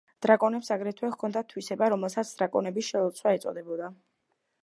დრაკონებს 0.25 0.71
აგრეთვე 0.75 1.09
ჰქონდათ 1.15 1.51
თვისება, 1.51 1.91
რომელსაც 1.95 2.33
„დრაკონების 2.39 2.89
შელოცვა“ 2.89 3.37
ეწოდებოდა. 3.41 3.93